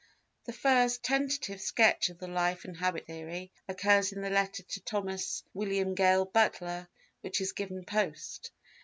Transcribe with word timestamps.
The 0.45 0.51
first 0.53 1.03
tentative 1.03 1.61
sketch 1.61 2.09
of 2.09 2.17
the 2.17 2.27
Life 2.27 2.65
and 2.65 2.75
Habit 2.75 3.05
theory 3.05 3.51
occurs 3.67 4.11
in 4.11 4.23
the 4.23 4.31
letter 4.31 4.63
to 4.63 4.81
Thomas 4.81 5.43
William 5.53 5.93
Gale 5.93 6.25
Butler 6.25 6.87
which 7.21 7.39
is 7.39 7.51
given 7.51 7.85
post. 7.85 8.49